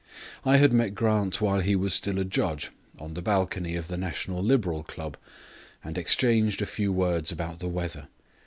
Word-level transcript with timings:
I 0.43 0.57
had 0.57 0.73
met 0.73 0.95
Grant 0.95 1.41
while 1.41 1.59
he 1.59 1.75
was 1.75 1.93
still 1.93 2.17
a 2.17 2.25
judge, 2.25 2.71
on 2.97 3.13
the 3.13 3.21
balcony 3.21 3.75
of 3.75 3.87
the 3.87 3.97
National 3.97 4.41
Liberal 4.41 4.81
Club, 4.81 5.15
and 5.83 5.95
exchanged 5.95 6.59
a 6.63 6.65
few 6.65 6.91
words 6.91 7.31
about 7.31 7.59
the 7.59 7.69
weather. 7.69 8.07